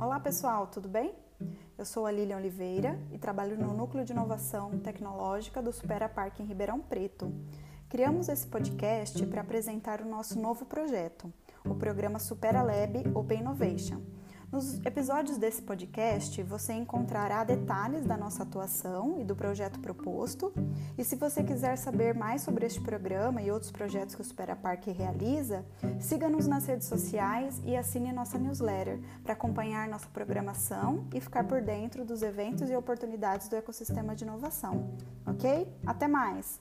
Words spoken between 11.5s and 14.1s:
o programa Supera Lab Open Innovation